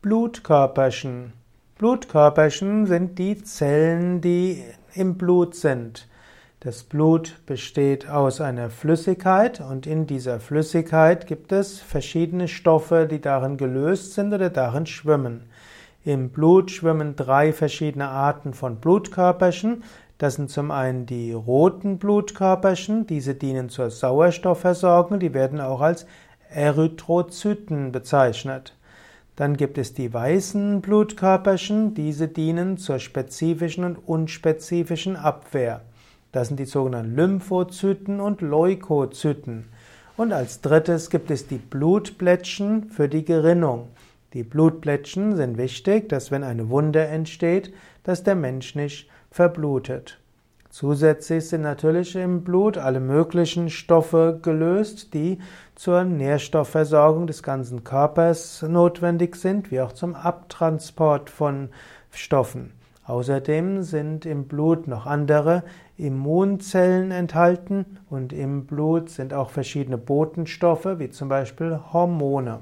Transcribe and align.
Blutkörperchen. 0.00 1.32
Blutkörperchen 1.76 2.86
sind 2.86 3.18
die 3.18 3.42
Zellen, 3.42 4.20
die 4.20 4.62
im 4.94 5.18
Blut 5.18 5.56
sind. 5.56 6.06
Das 6.60 6.84
Blut 6.84 7.40
besteht 7.46 8.08
aus 8.08 8.40
einer 8.40 8.70
Flüssigkeit 8.70 9.60
und 9.60 9.88
in 9.88 10.06
dieser 10.06 10.38
Flüssigkeit 10.38 11.26
gibt 11.26 11.50
es 11.50 11.80
verschiedene 11.80 12.46
Stoffe, 12.46 13.08
die 13.10 13.20
darin 13.20 13.56
gelöst 13.56 14.14
sind 14.14 14.32
oder 14.32 14.50
darin 14.50 14.86
schwimmen. 14.86 15.50
Im 16.04 16.30
Blut 16.30 16.70
schwimmen 16.70 17.16
drei 17.16 17.52
verschiedene 17.52 18.06
Arten 18.06 18.54
von 18.54 18.76
Blutkörperchen. 18.76 19.82
Das 20.16 20.34
sind 20.34 20.48
zum 20.48 20.70
einen 20.70 21.06
die 21.06 21.32
roten 21.32 21.98
Blutkörperchen, 21.98 23.08
diese 23.08 23.34
dienen 23.34 23.68
zur 23.68 23.90
Sauerstoffversorgung, 23.90 25.18
die 25.18 25.34
werden 25.34 25.60
auch 25.60 25.80
als 25.80 26.06
Erythrozyten 26.50 27.90
bezeichnet. 27.90 28.77
Dann 29.38 29.56
gibt 29.56 29.78
es 29.78 29.94
die 29.94 30.12
weißen 30.12 30.80
Blutkörperchen, 30.80 31.94
diese 31.94 32.26
dienen 32.26 32.76
zur 32.76 32.98
spezifischen 32.98 33.84
und 33.84 33.96
unspezifischen 33.96 35.14
Abwehr. 35.14 35.82
Das 36.32 36.48
sind 36.48 36.58
die 36.58 36.64
sogenannten 36.64 37.14
Lymphozyten 37.14 38.18
und 38.18 38.40
Leukozyten. 38.40 39.66
Und 40.16 40.32
als 40.32 40.60
drittes 40.60 41.08
gibt 41.08 41.30
es 41.30 41.46
die 41.46 41.58
Blutplättchen 41.58 42.90
für 42.90 43.08
die 43.08 43.24
Gerinnung. 43.24 43.90
Die 44.32 44.42
Blutplättchen 44.42 45.36
sind 45.36 45.56
wichtig, 45.56 46.08
dass 46.08 46.32
wenn 46.32 46.42
eine 46.42 46.68
Wunde 46.68 47.06
entsteht, 47.06 47.72
dass 48.02 48.24
der 48.24 48.34
Mensch 48.34 48.74
nicht 48.74 49.08
verblutet. 49.30 50.18
Zusätzlich 50.70 51.48
sind 51.48 51.62
natürlich 51.62 52.14
im 52.14 52.44
Blut 52.44 52.76
alle 52.76 53.00
möglichen 53.00 53.70
Stoffe 53.70 54.38
gelöst, 54.42 55.14
die 55.14 55.38
zur 55.74 56.04
Nährstoffversorgung 56.04 57.26
des 57.26 57.42
ganzen 57.42 57.84
Körpers 57.84 58.62
notwendig 58.62 59.36
sind, 59.36 59.70
wie 59.70 59.80
auch 59.80 59.92
zum 59.92 60.14
Abtransport 60.14 61.30
von 61.30 61.70
Stoffen. 62.10 62.72
Außerdem 63.04 63.82
sind 63.82 64.26
im 64.26 64.46
Blut 64.46 64.86
noch 64.86 65.06
andere 65.06 65.62
Immunzellen 65.96 67.10
enthalten 67.10 67.86
und 68.10 68.34
im 68.34 68.66
Blut 68.66 69.08
sind 69.08 69.32
auch 69.32 69.48
verschiedene 69.48 69.96
Botenstoffe, 69.96 70.98
wie 70.98 71.08
zum 71.08 71.30
Beispiel 71.30 71.80
Hormone. 71.92 72.60